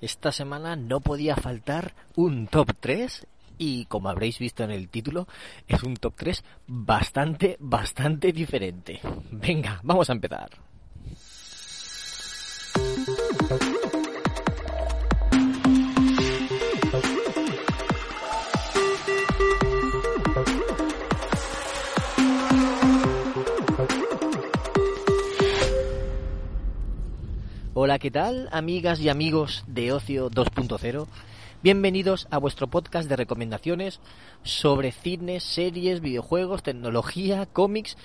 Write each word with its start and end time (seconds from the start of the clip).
Esta 0.00 0.32
semana 0.32 0.76
no 0.76 1.00
podía 1.00 1.36
faltar 1.36 1.94
un 2.14 2.46
top 2.46 2.72
3 2.78 3.26
y 3.58 3.86
como 3.86 4.08
habréis 4.08 4.38
visto 4.38 4.62
en 4.62 4.70
el 4.70 4.88
título, 4.88 5.26
es 5.66 5.82
un 5.82 5.96
top 5.96 6.14
3 6.16 6.44
bastante, 6.66 7.56
bastante 7.58 8.32
diferente. 8.32 9.00
Venga, 9.30 9.80
vamos 9.82 10.08
a 10.08 10.12
empezar. 10.12 10.50
Hola, 27.88 27.98
¿qué 27.98 28.10
tal, 28.10 28.50
amigas 28.52 29.00
y 29.00 29.08
amigos 29.08 29.64
de 29.66 29.92
Ocio 29.92 30.30
2.0? 30.30 31.06
Bienvenidos 31.62 32.28
a 32.30 32.36
vuestro 32.36 32.66
podcast 32.66 33.08
de 33.08 33.16
recomendaciones 33.16 34.00
sobre 34.42 34.92
cine, 34.92 35.40
series, 35.40 36.02
videojuegos, 36.02 36.62
tecnología, 36.62 37.46
cómics 37.46 37.96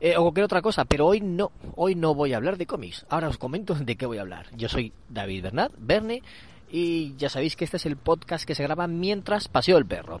eh, 0.00 0.18
o 0.18 0.20
cualquier 0.24 0.44
otra 0.44 0.60
cosa, 0.60 0.84
pero 0.84 1.06
hoy 1.06 1.22
no, 1.22 1.50
hoy 1.76 1.94
no 1.94 2.14
voy 2.14 2.34
a 2.34 2.36
hablar 2.36 2.58
de 2.58 2.66
cómics. 2.66 3.06
Ahora 3.08 3.30
os 3.30 3.38
comento 3.38 3.74
de 3.74 3.96
qué 3.96 4.04
voy 4.04 4.18
a 4.18 4.20
hablar. 4.20 4.54
Yo 4.54 4.68
soy 4.68 4.92
David 5.08 5.44
Bernat, 5.44 5.72
Verne, 5.78 6.22
y 6.70 7.16
ya 7.16 7.30
sabéis 7.30 7.56
que 7.56 7.64
este 7.64 7.78
es 7.78 7.86
el 7.86 7.96
podcast 7.96 8.44
que 8.44 8.54
se 8.54 8.64
graba 8.64 8.86
mientras 8.86 9.48
paseo 9.48 9.78
el 9.78 9.86
perro. 9.86 10.20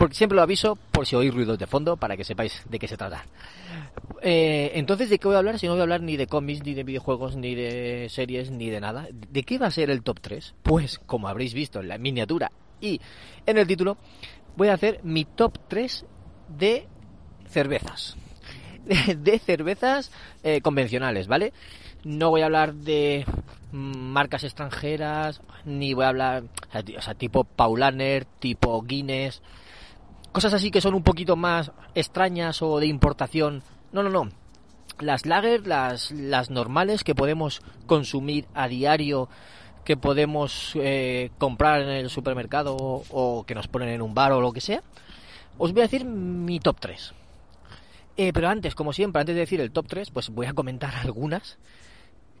Porque 0.00 0.14
siempre 0.14 0.36
lo 0.36 0.40
aviso 0.40 0.76
por 0.76 1.06
si 1.06 1.14
oís 1.14 1.34
ruidos 1.34 1.58
de 1.58 1.66
fondo 1.66 1.98
para 1.98 2.16
que 2.16 2.24
sepáis 2.24 2.62
de 2.70 2.78
qué 2.78 2.88
se 2.88 2.96
trata. 2.96 3.26
Eh, 4.22 4.72
entonces, 4.76 5.10
¿de 5.10 5.18
qué 5.18 5.28
voy 5.28 5.34
a 5.34 5.40
hablar? 5.40 5.58
Si 5.58 5.66
no 5.66 5.72
voy 5.72 5.80
a 5.80 5.82
hablar 5.82 6.00
ni 6.00 6.16
de 6.16 6.26
cómics, 6.26 6.64
ni 6.64 6.72
de 6.72 6.84
videojuegos, 6.84 7.36
ni 7.36 7.54
de 7.54 8.06
series, 8.08 8.50
ni 8.50 8.70
de 8.70 8.80
nada. 8.80 9.08
¿De 9.12 9.42
qué 9.42 9.58
va 9.58 9.66
a 9.66 9.70
ser 9.70 9.90
el 9.90 10.02
top 10.02 10.20
3? 10.22 10.54
Pues, 10.62 10.98
como 11.00 11.28
habréis 11.28 11.52
visto 11.52 11.80
en 11.80 11.88
la 11.88 11.98
miniatura 11.98 12.50
y 12.80 12.98
en 13.44 13.58
el 13.58 13.66
título, 13.66 13.98
voy 14.56 14.68
a 14.68 14.72
hacer 14.72 15.00
mi 15.02 15.26
top 15.26 15.58
3 15.68 16.06
de 16.48 16.88
cervezas. 17.46 18.16
De 19.18 19.38
cervezas 19.38 20.10
eh, 20.42 20.62
convencionales, 20.62 21.26
¿vale? 21.26 21.52
No 22.04 22.30
voy 22.30 22.40
a 22.40 22.46
hablar 22.46 22.72
de 22.72 23.26
marcas 23.70 24.44
extranjeras, 24.44 25.42
ni 25.66 25.92
voy 25.92 26.06
a 26.06 26.08
hablar, 26.08 26.44
o 26.96 27.02
sea, 27.02 27.12
tipo 27.12 27.44
Paulaner, 27.44 28.24
tipo 28.24 28.80
Guinness, 28.80 29.42
cosas 30.32 30.54
así 30.54 30.70
que 30.70 30.80
son 30.80 30.94
un 30.94 31.02
poquito 31.02 31.36
más 31.36 31.72
extrañas 31.94 32.62
o 32.62 32.78
de 32.78 32.86
importación. 32.86 33.62
No, 33.92 34.02
no, 34.02 34.10
no. 34.10 34.28
Las 34.98 35.26
lager, 35.26 35.66
las, 35.66 36.10
las 36.10 36.50
normales 36.50 37.04
que 37.04 37.14
podemos 37.14 37.62
consumir 37.86 38.46
a 38.54 38.68
diario, 38.68 39.28
que 39.84 39.96
podemos 39.96 40.72
eh, 40.74 41.30
comprar 41.38 41.82
en 41.82 41.88
el 41.88 42.10
supermercado 42.10 42.76
o, 42.78 43.44
que 43.46 43.54
nos 43.54 43.66
ponen 43.68 43.88
en 43.88 44.02
un 44.02 44.14
bar 44.14 44.32
o 44.32 44.40
lo 44.40 44.52
que 44.52 44.60
sea, 44.60 44.82
os 45.58 45.72
voy 45.72 45.80
a 45.80 45.84
decir 45.84 46.04
mi 46.04 46.60
top 46.60 46.80
3. 46.80 47.14
Eh, 48.16 48.32
pero 48.34 48.48
antes, 48.48 48.74
como 48.74 48.92
siempre, 48.92 49.20
antes 49.20 49.34
de 49.34 49.40
decir 49.40 49.60
el 49.60 49.72
top 49.72 49.86
3, 49.88 50.10
pues 50.10 50.28
voy 50.28 50.46
a 50.46 50.52
comentar 50.52 50.94
algunas 51.02 51.58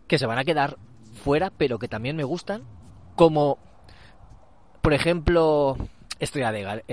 que 0.06 0.18
se 0.18 0.26
van 0.26 0.38
a 0.38 0.44
quedar 0.44 0.76
fuera, 1.24 1.50
pero 1.50 1.78
que 1.78 1.88
también 1.88 2.16
me 2.16 2.24
gustan, 2.24 2.64
como, 3.16 3.58
por 4.82 4.92
ejemplo, 4.92 5.76
Estrella 6.20 6.52
de, 6.52 6.84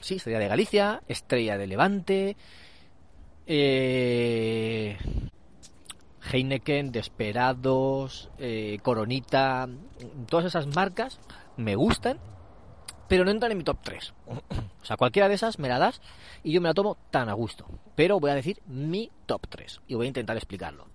Estrella 0.00 0.38
de 0.38 0.48
Galicia, 0.48 1.02
Estrella 1.06 1.58
de 1.58 1.66
Levante, 1.66 2.36
eh, 3.46 4.96
Heineken, 6.32 6.90
Desperados, 6.90 8.30
eh, 8.38 8.78
Coronita, 8.82 9.68
todas 10.26 10.46
esas 10.46 10.66
marcas 10.74 11.20
me 11.56 11.76
gustan, 11.76 12.18
pero 13.08 13.24
no 13.24 13.30
entran 13.30 13.52
en 13.52 13.58
mi 13.58 13.64
top 13.64 13.78
3. 13.82 14.14
o 14.26 14.84
sea, 14.84 14.96
cualquiera 14.96 15.28
de 15.28 15.34
esas 15.34 15.58
me 15.58 15.68
la 15.68 15.78
das 15.78 16.00
y 16.42 16.52
yo 16.52 16.62
me 16.62 16.68
la 16.68 16.74
tomo 16.74 16.96
tan 17.10 17.28
a 17.28 17.34
gusto. 17.34 17.66
Pero 17.94 18.18
voy 18.20 18.30
a 18.30 18.34
decir 18.34 18.62
mi 18.66 19.10
top 19.26 19.46
3 19.48 19.82
y 19.86 19.94
voy 19.94 20.06
a 20.06 20.08
intentar 20.08 20.36
explicarlo. 20.36 20.86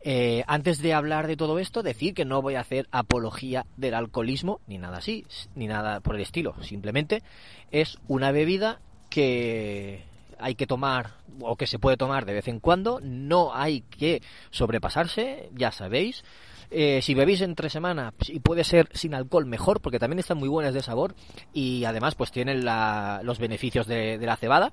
Eh, 0.00 0.44
antes 0.46 0.80
de 0.80 0.94
hablar 0.94 1.26
de 1.26 1.36
todo 1.36 1.58
esto, 1.58 1.82
decir 1.82 2.14
que 2.14 2.24
no 2.24 2.42
voy 2.42 2.54
a 2.54 2.60
hacer 2.60 2.86
apología 2.92 3.66
del 3.76 3.94
alcoholismo, 3.94 4.60
ni 4.66 4.78
nada 4.78 4.98
así, 4.98 5.26
ni 5.54 5.66
nada 5.66 6.00
por 6.00 6.14
el 6.14 6.22
estilo. 6.22 6.54
Simplemente 6.62 7.22
es 7.70 7.98
una 8.06 8.30
bebida 8.30 8.80
que 9.10 10.04
hay 10.38 10.54
que 10.54 10.66
tomar 10.66 11.14
o 11.40 11.56
que 11.56 11.66
se 11.66 11.78
puede 11.78 11.96
tomar 11.96 12.24
de 12.26 12.34
vez 12.34 12.48
en 12.48 12.60
cuando, 12.60 13.00
no 13.02 13.54
hay 13.54 13.80
que 13.82 14.22
sobrepasarse, 14.50 15.50
ya 15.54 15.72
sabéis. 15.72 16.24
Eh, 16.70 17.00
si 17.00 17.14
bebéis 17.14 17.42
entre 17.42 17.70
semana 17.70 18.12
y 18.26 18.40
puede 18.40 18.64
ser 18.64 18.88
sin 18.92 19.14
alcohol 19.14 19.46
mejor 19.46 19.80
porque 19.80 20.00
también 20.00 20.18
están 20.18 20.38
muy 20.38 20.48
buenas 20.48 20.74
de 20.74 20.82
sabor 20.82 21.14
y 21.52 21.84
además 21.84 22.16
pues 22.16 22.32
tienen 22.32 22.64
los 22.64 23.38
beneficios 23.38 23.86
de 23.86 24.18
la 24.18 24.36
cebada 24.36 24.72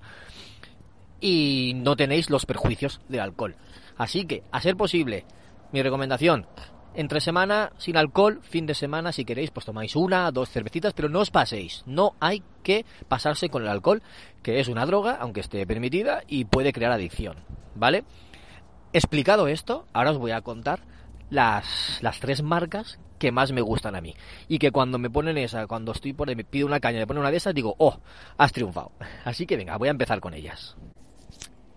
y 1.23 1.73
no 1.75 1.95
tenéis 1.95 2.29
los 2.29 2.45
perjuicios 2.45 2.99
del 3.07 3.21
alcohol. 3.21 3.55
Así 3.97 4.25
que, 4.25 4.43
a 4.51 4.61
ser 4.61 4.75
posible, 4.75 5.25
mi 5.71 5.81
recomendación, 5.81 6.47
entre 6.95 7.21
semana 7.21 7.71
sin 7.77 7.97
alcohol, 7.97 8.39
fin 8.43 8.65
de 8.65 8.75
semana 8.75 9.11
si 9.11 9.25
queréis 9.25 9.51
pues 9.51 9.65
tomáis 9.65 9.95
una, 9.95 10.29
dos 10.31 10.49
cervecitas, 10.49 10.93
pero 10.93 11.09
no 11.09 11.19
os 11.21 11.31
paséis, 11.31 11.83
no 11.87 12.15
hay 12.19 12.43
que 12.61 12.85
pasarse 13.07 13.49
con 13.49 13.63
el 13.63 13.69
alcohol, 13.69 14.03
que 14.43 14.59
es 14.59 14.67
una 14.67 14.85
droga, 14.85 15.17
aunque 15.19 15.39
esté 15.39 15.65
permitida, 15.65 16.21
y 16.27 16.45
puede 16.45 16.73
crear 16.73 16.91
adicción, 16.91 17.37
¿vale? 17.75 18.03
Explicado 18.93 19.47
esto, 19.47 19.87
ahora 19.93 20.11
os 20.11 20.19
voy 20.19 20.31
a 20.31 20.41
contar 20.41 20.81
las, 21.31 21.97
las 22.01 22.19
tres 22.19 22.43
marcas 22.43 22.99
que 23.17 23.31
más 23.31 23.51
me 23.51 23.61
gustan 23.61 23.95
a 23.95 24.01
mí. 24.01 24.13
Y 24.47 24.59
que 24.59 24.71
cuando 24.71 24.99
me 24.99 25.09
ponen 25.09 25.37
esa, 25.37 25.65
cuando 25.65 25.93
estoy 25.93 26.13
por 26.13 26.29
ahí, 26.29 26.35
me 26.35 26.43
pido 26.43 26.67
una 26.67 26.79
caña, 26.79 26.99
me 26.99 27.07
ponen 27.07 27.21
una 27.21 27.31
de 27.31 27.37
esas, 27.37 27.55
digo, 27.55 27.73
oh, 27.79 27.97
has 28.37 28.51
triunfado. 28.51 28.91
Así 29.25 29.45
que 29.45 29.57
venga, 29.57 29.77
voy 29.77 29.87
a 29.87 29.91
empezar 29.91 30.19
con 30.19 30.33
ellas. 30.33 30.75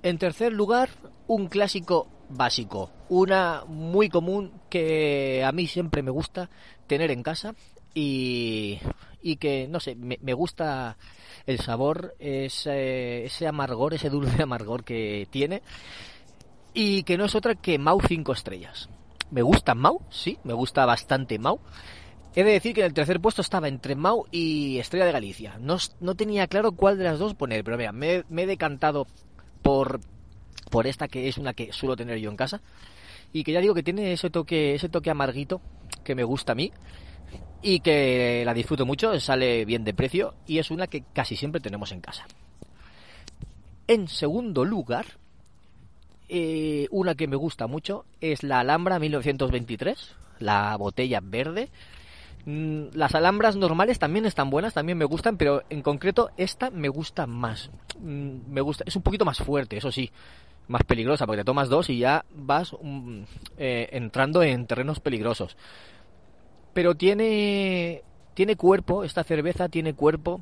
En 0.02 0.18
tercer 0.18 0.52
lugar, 0.52 0.90
un 1.26 1.48
clásico 1.48 2.08
básico, 2.28 2.90
una 3.08 3.64
muy 3.66 4.08
común 4.08 4.52
que 4.68 5.44
a 5.44 5.52
mí 5.52 5.66
siempre 5.66 6.02
me 6.02 6.10
gusta 6.10 6.50
tener 6.86 7.10
en 7.10 7.22
casa 7.22 7.54
y, 7.94 8.78
y 9.22 9.36
que, 9.36 9.68
no 9.68 9.80
sé, 9.80 9.96
me, 9.96 10.32
gusta 10.34 10.96
el 11.46 11.60
sabor, 11.60 12.14
ese, 12.18 13.24
ese 13.24 13.46
amargor, 13.46 13.94
ese 13.94 14.10
dulce 14.10 14.42
amargor 14.42 14.84
que 14.84 15.26
tiene 15.30 15.62
y 16.74 17.04
que 17.04 17.16
no 17.16 17.24
es 17.24 17.34
otra 17.34 17.54
que 17.54 17.78
Mau 17.78 18.00
5 18.00 18.32
estrellas. 18.32 18.88
Me 19.30 19.42
gusta 19.42 19.74
Mau, 19.74 20.02
sí, 20.10 20.38
me 20.44 20.52
gusta 20.52 20.84
bastante 20.84 21.38
Mau. 21.38 21.58
He 22.34 22.44
de 22.44 22.52
decir 22.52 22.74
que 22.74 22.82
en 22.82 22.88
el 22.88 22.92
tercer 22.92 23.18
puesto 23.18 23.40
estaba 23.40 23.66
entre 23.66 23.96
Mau 23.96 24.26
y 24.30 24.78
Estrella 24.78 25.06
de 25.06 25.12
Galicia. 25.12 25.56
No, 25.58 25.78
no 26.00 26.14
tenía 26.14 26.46
claro 26.48 26.72
cuál 26.72 26.98
de 26.98 27.04
las 27.04 27.18
dos 27.18 27.34
poner, 27.34 27.64
pero 27.64 27.78
mira, 27.78 27.92
me, 27.92 28.24
me 28.28 28.42
he 28.42 28.46
decantado 28.46 29.06
por, 29.62 30.00
por 30.76 30.86
esta 30.86 31.08
que 31.08 31.26
es 31.26 31.38
una 31.38 31.54
que 31.54 31.72
suelo 31.72 31.96
tener 31.96 32.18
yo 32.18 32.28
en 32.28 32.36
casa 32.36 32.60
y 33.32 33.44
que 33.44 33.52
ya 33.52 33.62
digo 33.62 33.72
que 33.72 33.82
tiene 33.82 34.12
ese 34.12 34.28
toque, 34.28 34.74
ese 34.74 34.90
toque 34.90 35.08
amarguito 35.08 35.62
que 36.04 36.14
me 36.14 36.22
gusta 36.22 36.52
a 36.52 36.54
mí 36.54 36.70
y 37.62 37.80
que 37.80 38.42
la 38.44 38.52
disfruto 38.52 38.84
mucho, 38.84 39.18
sale 39.18 39.64
bien 39.64 39.84
de 39.84 39.94
precio 39.94 40.34
y 40.46 40.58
es 40.58 40.70
una 40.70 40.86
que 40.86 41.02
casi 41.14 41.34
siempre 41.34 41.62
tenemos 41.62 41.92
en 41.92 42.02
casa. 42.02 42.26
En 43.88 44.06
segundo 44.06 44.66
lugar, 44.66 45.06
eh, 46.28 46.88
una 46.90 47.14
que 47.14 47.26
me 47.26 47.36
gusta 47.36 47.66
mucho 47.66 48.04
es 48.20 48.42
la 48.42 48.60
Alhambra 48.60 48.98
1923, 48.98 50.14
la 50.40 50.76
botella 50.76 51.20
verde 51.22 51.70
Mm, 52.46 52.90
las 52.94 53.12
alhambras 53.16 53.56
normales 53.56 53.98
también 53.98 54.24
están 54.24 54.50
buenas, 54.50 54.72
también 54.72 54.96
me 54.96 55.04
gustan, 55.04 55.36
pero 55.36 55.64
en 55.68 55.82
concreto 55.82 56.30
esta 56.36 56.70
me 56.70 56.88
gusta 56.88 57.26
más. 57.26 57.70
Mm, 57.98 58.52
me 58.52 58.60
gusta, 58.60 58.84
es 58.86 58.94
un 58.94 59.02
poquito 59.02 59.24
más 59.24 59.38
fuerte, 59.38 59.76
eso 59.76 59.90
sí, 59.90 60.12
más 60.68 60.82
peligrosa, 60.84 61.26
porque 61.26 61.42
te 61.42 61.44
tomas 61.44 61.68
dos 61.68 61.90
y 61.90 61.98
ya 61.98 62.24
vas 62.34 62.74
eh, 63.56 63.88
entrando 63.92 64.42
en 64.42 64.66
terrenos 64.66 65.00
peligrosos. 65.00 65.56
Pero 66.72 66.94
tiene, 66.94 68.02
tiene 68.34 68.56
cuerpo, 68.56 69.04
esta 69.04 69.24
cerveza 69.24 69.68
tiene 69.68 69.94
cuerpo 69.94 70.40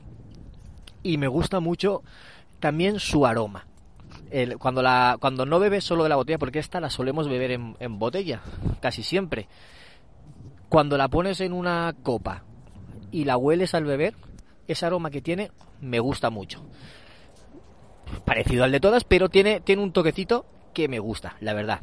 y 1.02 1.18
me 1.18 1.28
gusta 1.28 1.60
mucho 1.60 2.02
también 2.58 2.98
su 2.98 3.26
aroma. 3.26 3.66
cuando, 4.58 4.82
la, 4.82 5.16
cuando 5.20 5.46
no 5.46 5.58
bebes 5.58 5.84
solo 5.84 6.02
de 6.02 6.08
la 6.08 6.16
botella, 6.16 6.38
porque 6.38 6.58
esta 6.58 6.80
la 6.80 6.90
solemos 6.90 7.28
beber 7.28 7.52
en, 7.52 7.76
en 7.78 7.98
botella, 7.98 8.40
casi 8.80 9.02
siempre 9.02 9.48
Cuando 10.68 10.96
la 10.96 11.08
pones 11.08 11.40
en 11.40 11.52
una 11.52 11.94
copa 12.02 12.42
y 13.12 13.24
la 13.24 13.36
hueles 13.36 13.74
al 13.74 13.84
beber, 13.84 14.14
ese 14.66 14.86
aroma 14.86 15.10
que 15.10 15.20
tiene 15.20 15.52
me 15.80 16.00
gusta 16.00 16.30
mucho. 16.30 16.64
Parecido 18.24 18.64
al 18.64 18.72
de 18.72 18.80
todas, 18.80 19.04
pero 19.04 19.28
tiene, 19.28 19.60
tiene 19.60 19.82
un 19.82 19.92
toquecito 19.92 20.46
que 20.72 20.88
me 20.88 20.98
gusta, 20.98 21.36
la 21.40 21.54
verdad. 21.54 21.80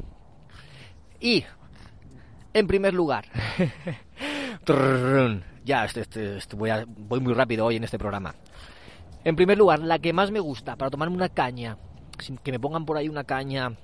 Y, 1.20 1.44
en 2.52 2.66
primer 2.66 2.94
lugar, 2.94 3.26
ya, 5.64 5.84
este, 5.84 6.00
este, 6.00 6.36
este, 6.38 6.56
voy, 6.56 6.70
voy 6.86 7.20
muy 7.20 7.34
rápido 7.34 7.66
hoy 7.66 7.76
en 7.76 7.84
este 7.84 7.98
programa. 7.98 8.34
En 9.24 9.36
primer 9.36 9.56
lugar, 9.56 9.80
la 9.80 9.98
que 9.98 10.12
más 10.12 10.30
me 10.30 10.40
gusta 10.40 10.76
para 10.76 10.90
tomarme 10.90 11.14
una 11.14 11.28
caña, 11.28 11.78
que 12.42 12.52
me 12.52 12.60
pongan 12.60 12.84
por 12.84 12.96
ahí 12.96 13.08
una 13.08 13.24
caña 13.24 13.76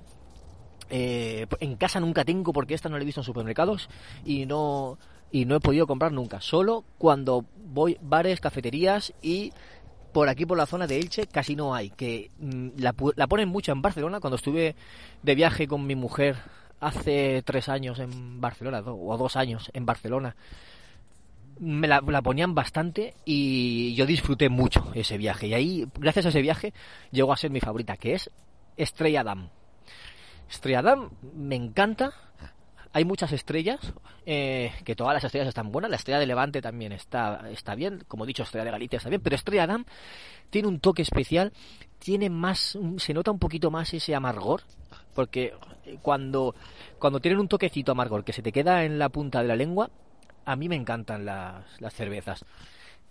eh, 0.89 1.45
en 1.59 1.75
casa 1.75 1.99
nunca 1.99 2.25
tengo 2.25 2.51
porque 2.51 2.73
esta 2.73 2.89
no 2.89 2.97
la 2.97 3.03
he 3.03 3.05
visto 3.05 3.21
en 3.21 3.25
supermercados 3.25 3.89
y 4.25 4.47
no 4.47 4.97
y 5.31 5.45
no 5.45 5.55
he 5.55 5.59
podido 5.59 5.85
comprar 5.85 6.11
nunca. 6.11 6.41
Solo 6.41 6.83
cuando 6.97 7.45
voy 7.55 7.97
bares, 8.01 8.39
cafeterías 8.39 9.13
y 9.21 9.53
por 10.11 10.29
aquí 10.29 10.45
por 10.45 10.57
la 10.57 10.65
zona 10.65 10.87
de 10.87 10.97
Elche 10.99 11.27
casi 11.27 11.55
no 11.55 11.73
hay. 11.73 11.89
Que 11.89 12.31
mm, 12.39 12.69
la, 12.77 12.95
la, 13.15 13.27
ponen 13.27 13.49
mucho 13.49 13.71
en 13.71 13.81
Barcelona. 13.81 14.19
Cuando 14.19 14.35
estuve 14.35 14.75
de 15.23 15.35
viaje 15.35 15.67
con 15.67 15.85
mi 15.85 15.95
mujer 15.95 16.37
hace 16.79 17.41
tres 17.43 17.69
años 17.69 17.99
en 17.99 18.39
Barcelona 18.39 18.81
o 18.85 19.17
dos 19.17 19.35
años 19.35 19.69
en 19.73 19.85
Barcelona 19.85 20.35
me 21.59 21.87
la, 21.87 22.21
ponían 22.21 22.55
bastante 22.55 23.13
y 23.25 23.93
yo 23.95 24.05
disfruté 24.05 24.49
mucho 24.49 24.91
ese 24.95 25.17
viaje. 25.17 25.47
Y 25.47 25.53
ahí, 25.53 25.87
gracias 25.95 26.25
a 26.25 26.29
ese 26.29 26.41
viaje, 26.41 26.73
llegó 27.11 27.33
a 27.33 27.37
ser 27.37 27.51
mi 27.51 27.59
favorita, 27.59 27.97
que 27.97 28.13
es 28.13 28.31
Estrella 28.77 29.23
Damm. 29.23 29.49
Estrella 30.49 30.81
Damm 30.81 31.09
me 31.35 31.55
encanta. 31.55 32.13
Hay 32.91 33.05
muchas 33.05 33.31
estrellas, 33.31 33.79
eh, 34.25 34.71
que 34.83 34.95
todas 34.95 35.13
las 35.13 35.23
estrellas 35.23 35.47
están 35.47 35.71
buenas. 35.71 35.91
La 35.91 35.97
estrella 35.97 36.19
de 36.19 36.25
Levante 36.25 36.61
también 36.61 36.91
está, 36.91 37.49
está 37.51 37.75
bien. 37.75 38.03
Como 38.07 38.23
he 38.23 38.27
dicho, 38.27 38.43
estrella 38.43 38.65
de 38.65 38.71
Galicia 38.71 38.97
está 38.97 39.09
bien. 39.09 39.21
Pero 39.21 39.35
Estrella 39.35 39.67
Damm 39.67 39.85
tiene 40.49 40.67
un 40.67 40.79
toque 40.79 41.03
especial. 41.03 41.53
Tiene 41.99 42.31
más, 42.31 42.77
se 42.97 43.13
nota 43.13 43.29
un 43.29 43.37
poquito 43.37 43.69
más 43.69 43.93
ese 43.93 44.15
amargor. 44.15 44.63
Porque 45.13 45.53
cuando, 46.01 46.55
cuando 46.97 47.19
tienen 47.19 47.39
un 47.39 47.47
toquecito 47.47 47.91
amargor 47.91 48.23
que 48.23 48.33
se 48.33 48.41
te 48.41 48.51
queda 48.51 48.83
en 48.83 48.97
la 48.97 49.09
punta 49.09 49.41
de 49.41 49.47
la 49.47 49.55
lengua, 49.55 49.91
a 50.45 50.55
mí 50.55 50.67
me 50.67 50.75
encantan 50.75 51.25
las, 51.25 51.63
las 51.79 51.93
cervezas. 51.93 52.43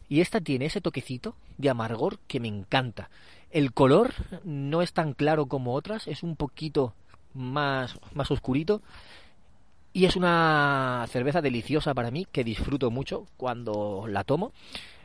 Y 0.09 0.23
esta 0.23 0.41
tiene 0.41 0.67
ese 0.67 0.81
toquecito 0.81 1.37
de 1.57 1.71
amargor 1.71 2.19
que 2.27 2.41
me 2.41 2.49
encanta. 2.49 3.11
El 3.51 3.73
color 3.73 4.13
no 4.43 4.83
es 4.83 4.93
tan 4.93 5.13
claro 5.13 5.47
como 5.47 5.75
otras, 5.75 6.09
es 6.09 6.23
un 6.23 6.35
poquito 6.35 6.95
más, 7.35 7.99
más 8.13 8.31
oscurito. 8.31 8.83
Y 9.93 10.05
es 10.05 10.17
una 10.17 11.07
cerveza 11.09 11.41
deliciosa 11.41 11.95
para 11.95 12.11
mí 12.11 12.27
que 12.31 12.45
disfruto 12.45 12.91
mucho 12.91 13.27
cuando 13.37 14.07
la 14.09 14.25
tomo. 14.25 14.53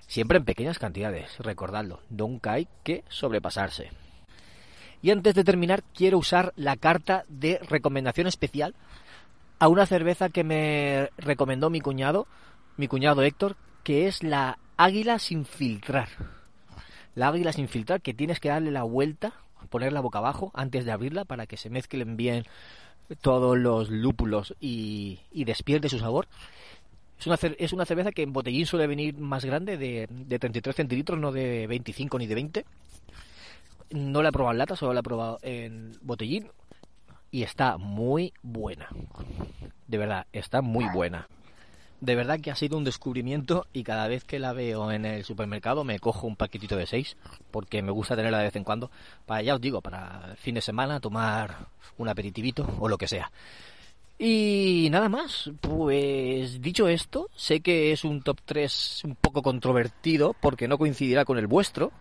Siempre 0.07 0.37
en 0.37 0.45
pequeñas 0.45 0.79
cantidades, 0.79 1.37
recordadlo, 1.39 2.01
nunca 2.09 2.53
hay 2.53 2.67
que 2.83 3.03
sobrepasarse. 3.07 3.91
Y 5.01 5.11
antes 5.11 5.35
de 5.35 5.43
terminar, 5.43 5.83
quiero 5.93 6.17
usar 6.17 6.53
la 6.55 6.75
carta 6.77 7.25
de 7.27 7.59
recomendación 7.67 8.27
especial 8.27 8.75
a 9.59 9.67
una 9.67 9.85
cerveza 9.85 10.29
que 10.29 10.43
me 10.43 11.09
recomendó 11.17 11.69
mi 11.69 11.81
cuñado, 11.81 12.27
mi 12.77 12.87
cuñado 12.87 13.21
Héctor, 13.21 13.55
que 13.83 14.07
es 14.07 14.23
la 14.23 14.59
Águila 14.77 15.19
sin 15.19 15.45
filtrar. 15.45 16.09
La 17.15 17.27
Águila 17.29 17.53
sin 17.53 17.67
filtrar, 17.67 18.01
que 18.01 18.13
tienes 18.13 18.39
que 18.39 18.49
darle 18.49 18.71
la 18.71 18.83
vuelta, 18.83 19.33
ponerla 19.69 20.01
boca 20.01 20.19
abajo 20.19 20.51
antes 20.53 20.85
de 20.85 20.91
abrirla 20.91 21.25
para 21.25 21.47
que 21.47 21.57
se 21.57 21.69
mezclen 21.69 22.17
bien 22.17 22.45
todos 23.21 23.57
los 23.57 23.89
lúpulos 23.89 24.55
y, 24.59 25.19
despierte 25.31 25.89
su 25.89 25.99
sabor. 25.99 26.27
Es 27.19 27.27
una, 27.27 27.37
es 27.57 27.73
una 27.73 27.85
cerveza 27.85 28.11
que 28.11 28.23
en 28.23 28.33
botellín 28.33 28.65
suele 28.65 28.87
venir 28.87 29.17
más 29.17 29.45
grande, 29.45 29.77
de, 29.77 30.07
de 30.09 30.39
33 30.39 30.75
centilitros, 30.75 31.19
no 31.19 31.31
de 31.31 31.67
25 31.67 32.19
ni 32.19 32.27
de 32.27 32.35
20. 32.35 32.65
No 33.91 34.23
la 34.23 34.29
he 34.29 34.31
probado 34.31 34.53
en 34.53 34.57
lata, 34.57 34.75
solo 34.75 34.93
la 34.93 35.01
he 35.01 35.03
probado 35.03 35.39
en 35.41 35.91
botellín 36.01 36.49
y 37.33 37.43
está 37.43 37.77
muy 37.77 38.33
buena. 38.43 38.89
De 39.87 39.97
verdad, 39.97 40.27
está 40.33 40.61
muy 40.61 40.85
buena. 40.93 41.27
De 42.03 42.15
verdad 42.15 42.41
que 42.41 42.51
ha 42.51 42.55
sido 42.55 42.77
un 42.77 42.83
descubrimiento 42.83 43.65
y 43.71 43.85
cada 43.85 44.09
vez 44.09 44.25
que 44.25 44.37
la 44.37 44.51
veo 44.51 44.91
en 44.91 45.05
el 45.05 45.23
supermercado 45.23 45.85
me 45.85 45.99
cojo 45.99 46.27
un 46.27 46.35
paquetito 46.35 46.75
de 46.75 46.85
seis 46.85 47.15
porque 47.49 47.81
me 47.81 47.93
gusta 47.93 48.17
tenerla 48.17 48.39
de 48.39 48.43
vez 48.43 48.57
en 48.57 48.65
cuando 48.65 48.91
para, 49.25 49.41
ya 49.41 49.55
os 49.55 49.61
digo, 49.61 49.79
para 49.79 50.35
fin 50.35 50.55
de 50.55 50.59
semana 50.59 50.99
tomar 50.99 51.69
un 51.97 52.09
aperitivito 52.09 52.67
o 52.81 52.89
lo 52.89 52.97
que 52.97 53.07
sea. 53.07 53.31
Y 54.19 54.89
nada 54.91 55.07
más, 55.07 55.49
pues 55.61 56.59
dicho 56.59 56.89
esto, 56.89 57.29
sé 57.37 57.61
que 57.61 57.93
es 57.93 58.03
un 58.03 58.21
top 58.21 58.41
3 58.43 59.03
un 59.05 59.15
poco 59.15 59.41
controvertido 59.41 60.35
porque 60.41 60.67
no 60.67 60.77
coincidirá 60.77 61.23
con 61.23 61.37
el 61.37 61.47
vuestro, 61.47 61.93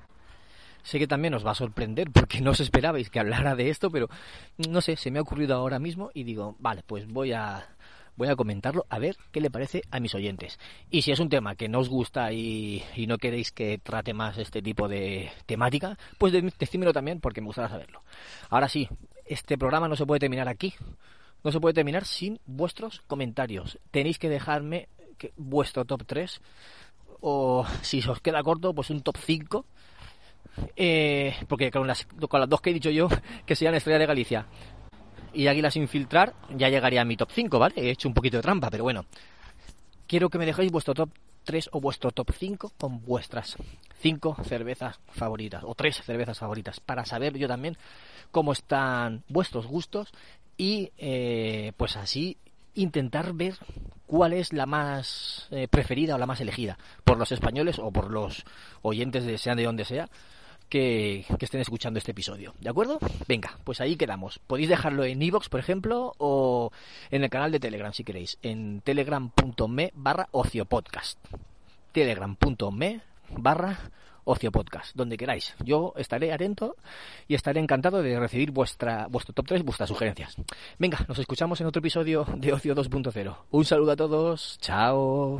Sé 0.82 0.98
que 0.98 1.06
también 1.06 1.32
os 1.34 1.46
va 1.46 1.52
a 1.52 1.54
sorprender 1.54 2.10
porque 2.10 2.40
no 2.40 2.50
os 2.50 2.58
esperabais 2.58 3.08
que 3.08 3.20
hablara 3.20 3.54
de 3.54 3.70
esto, 3.70 3.88
pero 3.88 4.08
no 4.68 4.80
sé, 4.80 4.96
se 4.96 5.12
me 5.12 5.20
ha 5.20 5.22
ocurrido 5.22 5.54
ahora 5.54 5.78
mismo 5.78 6.10
y 6.12 6.24
digo, 6.24 6.56
vale, 6.58 6.82
pues 6.84 7.06
voy 7.06 7.30
a 7.32 7.64
voy 8.16 8.28
a 8.28 8.36
comentarlo 8.36 8.86
a 8.88 8.98
ver 8.98 9.16
qué 9.30 9.40
le 9.40 9.50
parece 9.50 9.82
a 9.90 10.00
mis 10.00 10.14
oyentes. 10.14 10.58
Y 10.90 11.02
si 11.02 11.12
es 11.12 11.20
un 11.20 11.28
tema 11.28 11.54
que 11.54 11.68
no 11.68 11.80
os 11.80 11.88
gusta 11.88 12.32
y, 12.32 12.84
no 13.06 13.18
queréis 13.18 13.52
que 13.52 13.78
trate 13.78 14.14
más 14.14 14.38
este 14.38 14.62
tipo 14.62 14.88
de 14.88 15.30
temática, 15.46 15.98
pues 16.18 16.32
decídmelo 16.32 16.92
también 16.92 17.20
porque 17.20 17.40
me 17.40 17.46
gustaría 17.46 17.68
saberlo. 17.68 18.02
Ahora 18.50 18.68
sí, 18.68 18.88
este 19.24 19.58
programa 19.58 19.88
no 19.88 19.96
se 19.96 20.06
puede 20.06 20.20
terminar 20.20 20.48
aquí. 20.48 20.74
No 21.44 21.50
se 21.50 21.60
puede 21.60 21.74
terminar 21.74 22.04
sin 22.04 22.38
vuestros 22.46 23.00
comentarios. 23.06 23.78
Tenéis 23.90 24.18
que 24.18 24.28
dejarme 24.28 24.88
vuestro 25.36 25.84
top 25.84 26.04
3 26.06 26.40
o 27.20 27.66
si 27.82 28.00
os 28.00 28.20
queda 28.20 28.42
corto, 28.42 28.74
pues 28.74 28.90
un 28.90 29.02
top 29.02 29.16
5 29.18 29.66
eh, 30.76 31.34
porque 31.48 31.70
con 31.70 31.86
las, 31.86 32.06
con 32.28 32.40
las 32.40 32.48
dos 32.48 32.60
que 32.60 32.70
he 32.70 32.74
dicho 32.74 32.90
yo, 32.90 33.08
que 33.46 33.56
serían 33.56 33.74
Estrella 33.74 33.98
de 33.98 34.06
Galicia 34.06 34.46
y 35.34 35.46
Águila 35.46 35.70
sin 35.70 35.88
filtrar, 35.88 36.34
ya 36.56 36.68
llegaría 36.68 37.02
a 37.02 37.04
mi 37.04 37.16
top 37.16 37.30
5, 37.32 37.58
¿vale? 37.58 37.74
He 37.76 37.90
hecho 37.90 38.08
un 38.08 38.14
poquito 38.14 38.36
de 38.36 38.42
trampa, 38.42 38.70
pero 38.70 38.84
bueno. 38.84 39.04
Quiero 40.06 40.28
que 40.28 40.38
me 40.38 40.46
dejéis 40.46 40.70
vuestro 40.70 40.94
top 40.94 41.10
3 41.44 41.70
o 41.72 41.80
vuestro 41.80 42.10
top 42.10 42.30
5 42.32 42.72
con 42.78 43.04
vuestras 43.04 43.56
5 44.00 44.36
cervezas 44.44 45.00
favoritas 45.12 45.64
o 45.64 45.74
3 45.74 46.02
cervezas 46.04 46.38
favoritas 46.38 46.80
para 46.80 47.04
saber 47.04 47.36
yo 47.36 47.48
también 47.48 47.76
cómo 48.30 48.52
están 48.52 49.24
vuestros 49.28 49.66
gustos 49.66 50.12
y 50.56 50.92
eh, 50.98 51.72
pues 51.76 51.96
así 51.96 52.36
intentar 52.74 53.32
ver 53.32 53.54
cuál 54.06 54.32
es 54.32 54.52
la 54.52 54.66
más 54.66 55.48
eh, 55.50 55.68
preferida 55.68 56.14
o 56.14 56.18
la 56.18 56.26
más 56.26 56.40
elegida 56.40 56.78
por 57.04 57.18
los 57.18 57.32
españoles 57.32 57.78
o 57.78 57.90
por 57.90 58.10
los 58.10 58.44
oyentes 58.82 59.24
de 59.24 59.38
sean 59.38 59.56
de 59.56 59.64
donde 59.64 59.84
sea 59.84 60.08
que, 60.72 61.26
estén 61.38 61.60
escuchando 61.60 61.98
este 61.98 62.12
episodio. 62.12 62.54
¿De 62.58 62.70
acuerdo? 62.70 62.98
Venga, 63.28 63.58
pues 63.62 63.82
ahí 63.82 63.96
quedamos. 63.96 64.38
Podéis 64.38 64.70
dejarlo 64.70 65.04
en 65.04 65.20
iVoox, 65.20 65.50
por 65.50 65.60
ejemplo, 65.60 66.14
o 66.16 66.72
en 67.10 67.22
el 67.22 67.28
canal 67.28 67.52
de 67.52 67.60
Telegram 67.60 67.92
si 67.92 68.04
queréis, 68.04 68.38
en 68.40 68.80
telegram.me 68.80 69.92
barra 69.94 70.28
ociopodcast. 70.30 71.18
telegram.me 71.92 73.02
barra 73.36 73.78
ociopodcast, 74.24 74.96
donde 74.96 75.18
queráis. 75.18 75.54
Yo 75.62 75.92
estaré 75.98 76.32
atento 76.32 76.76
y 77.28 77.34
estaré 77.34 77.60
encantado 77.60 78.02
de 78.02 78.18
recibir 78.18 78.50
vuestra, 78.50 79.08
vuestro 79.08 79.34
top 79.34 79.48
3, 79.48 79.64
vuestras 79.64 79.90
sugerencias. 79.90 80.36
Venga, 80.78 81.04
nos 81.06 81.18
escuchamos 81.18 81.60
en 81.60 81.66
otro 81.66 81.80
episodio 81.80 82.24
de 82.34 82.50
Ocio 82.50 82.74
2.0. 82.74 83.36
Un 83.50 83.64
saludo 83.66 83.92
a 83.92 83.96
todos, 83.96 84.56
chao. 84.58 85.36